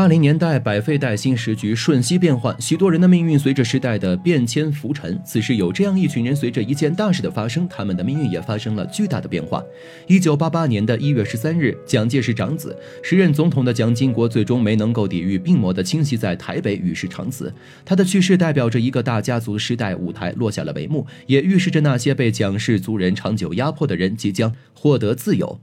[0.00, 5.20] 八零年代百废待兴时局瞬息变幻，许多人的命运随着时代的变迁浮沉。
[5.22, 9.62] 此时有这样一群人，随着一件大事的发生，他们的命运也发生了巨大的变化。
[10.06, 17.52] 一九八八年的一月十三日，蒋介石长子、时任总统的蒋经国最终没能够抵御病魔的侵袭，在台北与世长辞。
[17.84, 25.60] 他的去世代表着一个大家族时代舞台落下了帷幕，也预示着那些被蒋氏族人长久压迫的人即将获得自由。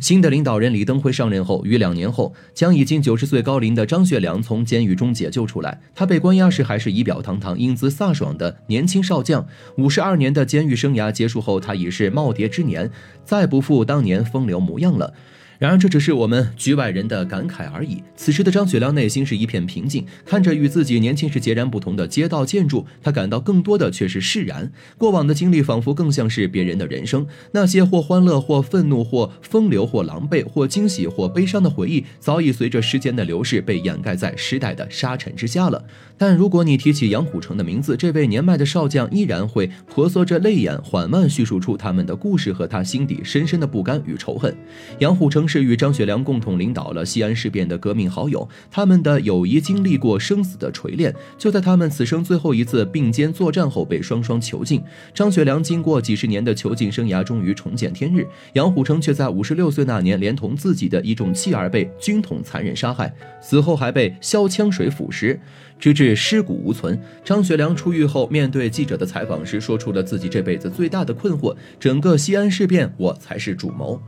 [0.00, 5.80] 新的领导人李登辉上任后，于两年后，将已经九十岁高龄的张学良从监狱中解救出来。
[5.94, 9.46] 他被关押时还是仪表堂堂、英姿飒爽的年轻少将。
[9.78, 12.90] 五十二年的监狱生涯结束后，他已是耄耋之年，
[13.24, 15.12] 再不复当年风流模样了。
[15.62, 18.02] 然而，这只是我们局外人的感慨而已。
[18.16, 24.72] 此时的张学良内心是一片平静，看着与自己年轻时截然不同的街道建筑，他感到更多的却是释然。
[24.98, 35.84] 过往的经历仿佛更像是别人的人生，那些或欢乐、或愤怒、或风流、或狼狈、或惊喜、或悲伤的回忆，早已随着时间的流逝被掩盖在时代的沙尘之下了。
[36.18, 44.52] 但如果你提起杨虎城的名字，这位年迈的少将依然会婆娑着泪眼，缓慢叙述出他们的故事和他心底深深的不甘与仇恨。
[44.98, 45.46] 杨虎城。
[45.52, 51.14] 是与张学良共同领导了西安事变的革命好友，他们的友谊经历过生死的锤炼。
[51.36, 54.82] 就在他们此生最后一次并肩作战后，被双双囚禁。
[55.12, 58.26] 张学良经过几十年的囚禁生涯，终于重见天日。
[58.54, 65.38] 杨虎城却在五十六岁那年，连同自己的一众妻儿被军统残忍杀害，死后还被消枪水腐蚀。
[65.78, 74.00] 直至尸骨无存，张学良出狱后面对记者的采访时，说出了自己这辈子最大的困惑：整个西安事变，我才是主谋，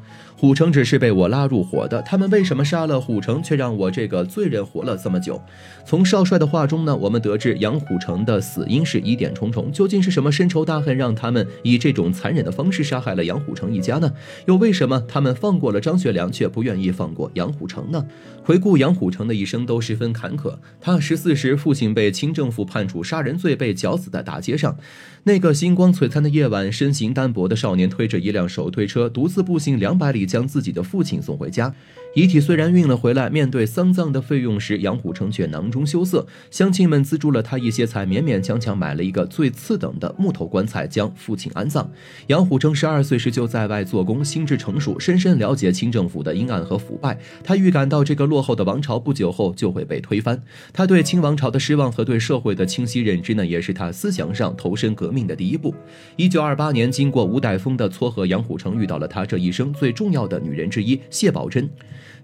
[0.45, 2.03] 虎城只是被我拉入伙的。
[2.03, 5.41] 他们为什么杀了虎城，却让我这个罪人活了这么久？
[5.86, 9.73] 从少帅的话中呢，我们得知杨虎城的死因是疑点重重。
[9.73, 14.12] 究竟是什么深仇大恨，让他们以这种残忍的方式杀害了杨虎城一家呢？
[14.45, 18.05] 又为什么他们放过了张学良，却不愿意放过杨虎城呢？
[18.42, 20.58] 回顾杨虎城的一生，都十分坎坷。
[20.79, 21.56] 他十四时。
[21.56, 24.77] 父亲被清政府判处杀人罪，被绞死在大街上。
[25.23, 31.72] 那个星光璀璨的夜晚，身形单薄的少年推着一辆手推车，独自步行两百里，将自己的父亲送回家。
[32.17, 36.24] 遗体虽然运了回来，面对丧葬的费用时，杨虎城却囊中羞涩。
[36.48, 41.89] 乡亲们资助了他一些才勉勉强强买了一个最次等的木头棺材，将父亲安葬。
[42.28, 47.18] 杨虎城十二岁时就在外做工，心智成熟，深深了解清政府的阴暗和腐败。
[47.42, 50.40] 他预感到这个落后的王朝不久后就会被推翻。
[50.73, 55.74] 他对清王朝的失望和对社会的清晰认知呢，也是他思想上投身革命的第一步。
[56.14, 61.69] 一九二八年，经过吴代峰的撮合，杨虎城遇到了他这一生最重要要的女人之一谢宝珍。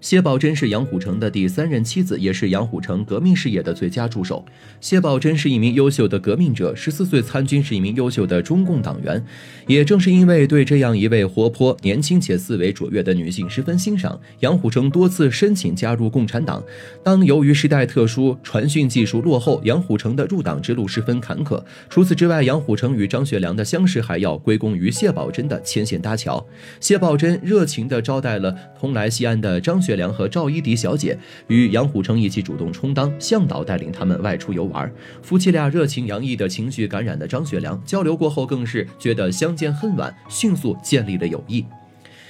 [0.01, 4.43] 谢宝珍是杨虎城的第三任妻子，也是杨虎城革命事业的最佳助手。
[4.79, 9.23] 谢宝珍是一名优秀的革命者，十四岁参军，是一名优秀的中共党员。
[9.67, 16.63] 也正是因为对这样一位活泼、年轻且思维卓越的女性十分欣赏，杨虎城多次申请加入共产党。
[17.03, 21.63] 当由于时代特殊，传讯技术落后，杨虎城的入党之路十分坎坷。
[21.91, 26.43] 除此之外，杨虎城与张学良的相识还要归功于谢宝珍的牵线搭桥。
[26.79, 29.90] 谢宝珍热情地招待了同来西安的张学。
[29.91, 34.89] 学良和赵一荻小姐与杨虎城一起主动充当向导，带领他们外出游玩。
[35.21, 41.65] 夫妻俩热情洋溢的情绪感染的张学良，交流过后更是觉得相见恨晚，迅速建立了友谊。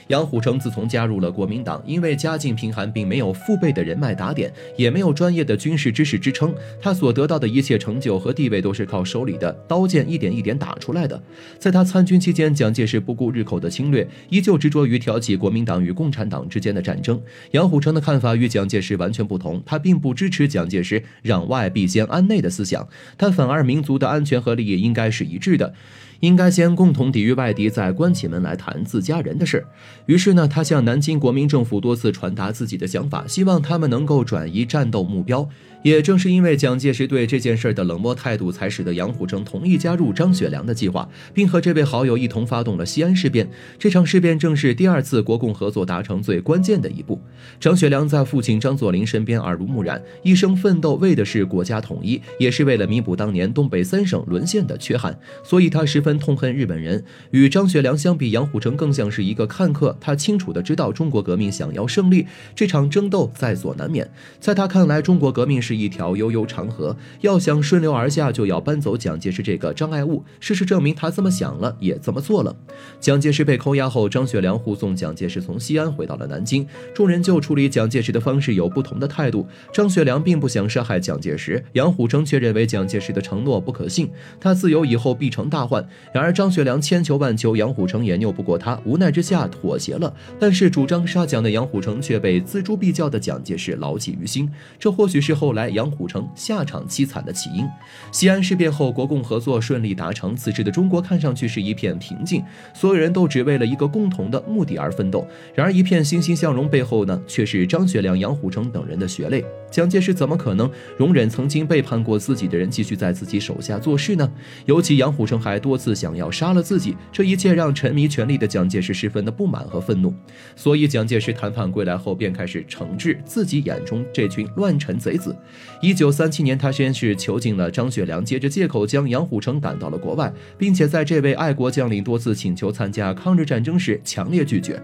[0.07, 11.21] 杨虎城自从加入了国民党，因为家境贫寒，并没有父辈的人脉打点，也没有专业的军事知识支撑，他所得到的一切成就和地位都是靠手里的刀剑一点一点打出来的。
[11.57, 17.21] 在他参军期间，蒋介石不顾日寇的侵略，依旧执着于挑起国民党与共产党之间的战争。
[17.51, 22.87] 杨虎城的看法与蒋介石完全不同，他并不支持蒋介石攘外必先安内的思想，
[23.17, 25.73] 他反而民族的安全和利益应该是一致的。
[26.21, 29.63] 应该先共同抵御外敌，再关起门来谈自家人的事。
[30.05, 35.47] 于是呢，他向南京国民政府多次传达自己的想法，希望他们能够转移战斗目标。
[35.83, 43.49] 也正是因为蒋介石对这件事的冷漠态度，才使得杨虎城同意加入张学良的计划，并和这位好友一同发动了西安事变。
[43.79, 47.19] 这场事变正是第二次国共合作达成最关键的一步。
[47.59, 55.17] 张学良在父亲张作霖身边耳濡目染，一生奋斗为的是国家统一，也是为了弥补当年东北三省沦陷的缺憾。
[55.43, 56.10] 所以他十分。
[56.19, 59.97] 痛恨日本人，与张学良相比，杨虎城更像是一个看客。
[59.99, 64.07] 他清楚的知道，中国革命想要胜利，这场争斗在所难免。
[64.39, 65.71] 在他看来，中国革命是。
[65.71, 70.21] 是一条悠悠长河，要想顺流而下，就要搬走蒋介石这个障碍物。
[70.41, 72.53] 事实证明，他这么想了，也这么做了。
[72.99, 76.67] 蒋介石被扣押后，张学良护送蒋介石从西安回到了南京。
[76.93, 79.47] 众人就处理蒋介石的方式有不同的态度。
[79.71, 84.11] 张学良并不想杀害蒋介石，杨虎城却认为蒋介石的承诺不可信，
[84.41, 85.87] 他自由以后必成大患。
[86.13, 90.13] 然而张学良千求万求，杨虎城也拗不过他，无奈之下妥协了。
[90.39, 97.65] 但是主张杀蒋的杨虎城却被锱铢必较的蒋介石牢记于心，这或许是后来杨虎城下场凄惨的起因。
[98.11, 102.43] 西安事变后，国共合作顺利达成，此时的中国看上去是一片平静，
[102.73, 105.25] 所有人都只为了一个共同的目的而奋斗。
[105.55, 109.43] 然而一片欣欣向荣背后呢，却是张学良、杨虎城等人的血泪。
[109.69, 114.29] 蒋介石怎么可能容忍曾经背叛过自己的人继续在自己手下做事呢？
[114.65, 120.13] 尤其杨虎城还多次想要杀了自己，这一切让沉迷权力的蒋介石十分的不满和愤怒。
[120.55, 125.35] 所以蒋介石谈判归来后，便开始惩治自己眼中这群乱臣贼子。
[125.81, 134.81] 一九三七年，他先是囚禁了张学良，接着借口将杨虎城赶到了国外，并且在这位爱国将领多次请求参加抗日战争时强烈拒绝。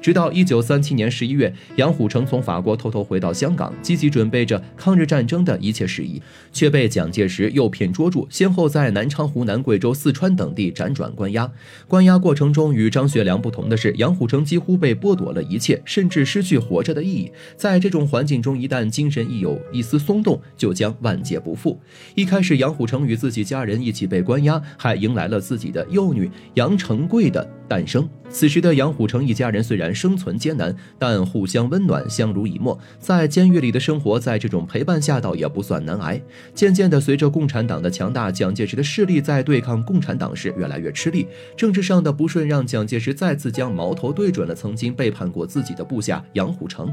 [0.00, 6.20] 直到一九三七年十一月，杨虎城从法国偷偷回到香港，积极准备着抗日战争的一切事宜，
[6.52, 11.50] 却被蒋介石诱骗捉住，先后在南昌、湖南、贵州、四川等地辗转关押。
[11.86, 17.30] 关押过程中，与张学良不同的是，杨虎城几乎被剥夺了一切，甚至失去活着的意义。
[17.56, 21.78] 在这种环境中，一旦精神一有一丝松动，就将万劫不复。
[22.14, 28.08] 一开始，杨虎城与自己家人一起被关押，还迎来了自己的幼女杨成贵的诞生。
[28.28, 32.78] 此时的杨虎城一家人虽然生存艰难，但互相温暖，相濡以沫。
[32.98, 36.20] 在监狱里的生活，在这种陪伴下，倒也不算难挨。
[36.54, 41.26] 渐渐的，随着共产党的强大，蒋介石的势力在对抗共产党时越来越吃力。
[41.56, 46.92] 政治上的不顺，让蒋介石再次将矛头对准了曾经背叛过自己的部下杨虎城。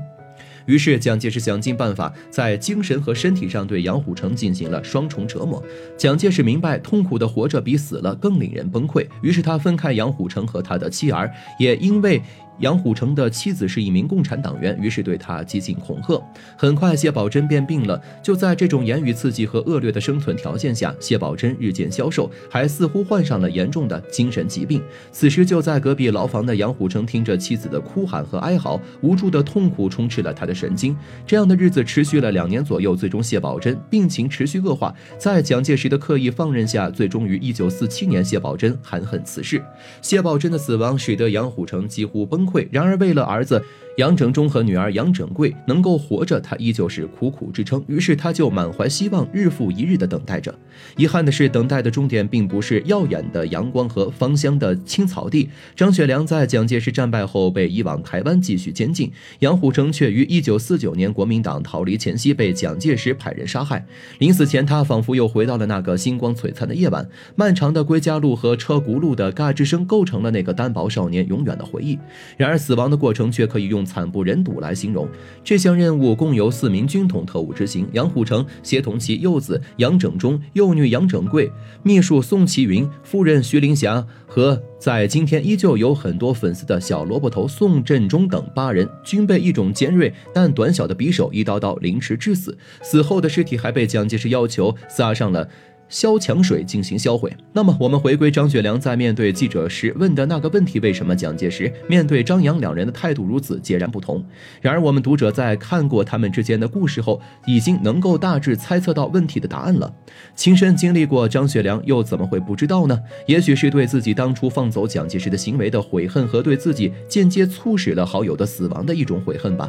[0.66, 5.62] 于是，蒋介石想尽办法，在精神和身体上对杨虎城进行了双重折磨。
[5.98, 11.30] 蒋介石明白，痛苦的活着比死了更令人崩溃，于是他分开杨虎城和他的妻儿，
[11.60, 12.22] 也因为。
[12.60, 16.22] 杨虎城的妻子是一名共产党员，于是对他极尽恐吓。
[16.58, 18.02] 很快，谢宝珍便病了。
[18.22, 24.82] 就在这种言语刺激和恶劣的生存条件下，谢宝珍日渐消瘦，还似乎患上了严重的精神疾病。
[25.12, 30.94] 此时，就在隔壁牢房的杨虎城听着妻子的哭喊和哀嚎，无助的痛苦充斥了他的神经。
[31.26, 34.94] 这样的日子持续了两年左右，最终谢宝珍病情持续恶化。
[35.18, 39.64] 在蒋介石的刻意放任下，最终于一九四七年，谢宝珍含恨辞世。
[40.02, 42.49] 谢宝珍的死亡使得杨虎城几乎崩。
[42.72, 43.64] 然而，为了儿子。
[44.00, 47.84] 杨整忠和女儿杨整贵能够活着，他依旧是苦苦支撑。
[47.86, 50.58] 于是他就满怀希望，日复一日地等待着。
[50.96, 55.50] 遗憾的是，等待的终点并不是耀眼的阳光和芳香的青草地。
[55.76, 63.86] 张学良在蒋介石战败后被移往台湾继续监禁，杨虎城却于1949年国民党逃离前夕被蒋介石派人杀害。
[64.20, 67.06] 临死前，他仿佛又回到了那个星光璀璨的夜晚。
[67.36, 72.00] 漫长的归家路和车轱辘的嘎吱声构成了那个单薄少年永远的回忆。
[72.38, 73.86] 然而，死亡的过程却可以用。
[73.90, 75.10] 惨不忍睹来形容
[75.44, 77.88] 这项任务，共由四名军统特务执行。
[77.94, 81.52] 杨虎城协同其幼子杨整忠、幼女杨整贵、
[81.82, 92.56] 秘书宋其云、夫人徐凌霞和在今天依旧有很多粉丝的小萝卜头宋振中等八人，均被一种尖锐但短小的匕首一刀刀凌迟致死。
[92.84, 95.50] 死后的尸体还被蒋介石要求撒上了。
[95.90, 97.36] 消强水进行销毁。
[97.52, 104.24] 那么，我们回归张学良在面对记者时问的那个问题：为什么蒋介石面对张杨两人的态度如此截然不同？
[104.62, 109.92] 然而，我们读者在看过他们之间的故事后，已经能够大致猜测到问题的答案了。
[110.36, 113.00] 亲身经历过张学良，又怎么会不知道呢？
[113.26, 119.68] 也许是对自己当初放走蒋介石的行为的悔恨，和对自己间接促使了好友的死亡的一种悔恨吧。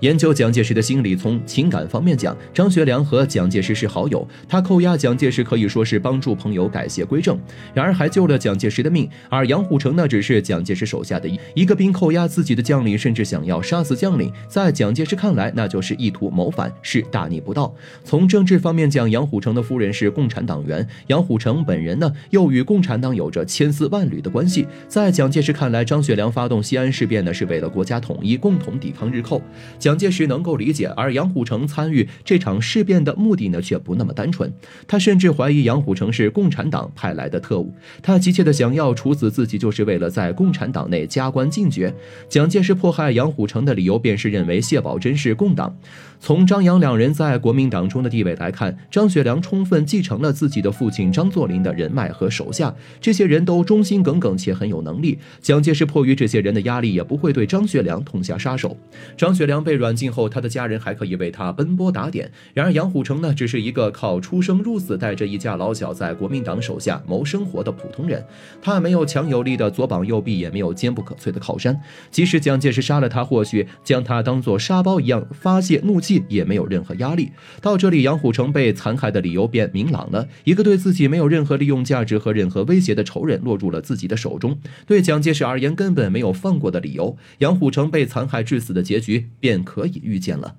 [0.00, 5.59] 研究蒋介石的心理，从情感方面讲，张学良和蒋介石是好友，他扣押蒋介石可以。
[5.60, 7.38] 可以说是帮助朋友改邪归正，
[7.74, 9.06] 然而还救了蒋介石的命。
[9.28, 14.32] 而杨虎城呢，只是蒋介石手下的一一个兵，扣押自己的将领，甚至想要杀死将领。
[14.48, 17.74] 在蒋介石看来，那就是意图谋反，是大逆不道。
[18.04, 24.66] 从政治方面讲，杨虎城的夫人是共产党员，杨虎城本人呢，又与共产党有着千丝万缕的关系。
[24.88, 29.42] 在蒋介石看来，张学良发动西安事变呢，是为了国家统一，共同抵抗日寇。
[29.78, 34.50] 蒋介石能够理解，而杨虎城参与这场事变的目的呢，却不那么单纯。
[34.88, 35.49] 他甚至怀。
[35.50, 41.92] 怀疑杨虎城是共产党派来的特务，他急切的想要处死自己，就是为了在共产党内加官进爵。
[42.28, 45.76] 蒋介石迫害杨虎城的理由便是认为谢宝珍是共党。
[46.20, 55.18] 从张杨两人在国民党中的地位来看，张学良充分继承了自己的父亲张作霖的人脉和手下，这些人都忠心耿耿且很有能力。
[55.40, 58.76] 蒋介石迫于这些人的压力，也不会对张学良痛下杀手。
[59.16, 62.30] 张学良被软禁后，他的家人还可以为他奔波打点。
[62.52, 68.22] 然而杨虎城呢，只是一个靠出生入死，带着一家老小在国民党手下谋生活的普通人。
[68.60, 71.80] 他没有强有力的左膀右臂，也没有坚不可摧的靠山。
[72.10, 77.32] 即使蒋介石杀了他，或许将他当做沙包一样发泄怒气，也没有任何压力。
[77.62, 87.16] 到这里，杨虎城被残害的理由便明朗了：一个对自己没有任何利用价值和任何威胁的仇人落入了自己的手中，对蒋介石而言根本没有放过的理由。
[87.38, 90.56] 杨虎城被残害致死的结局便可以预见了。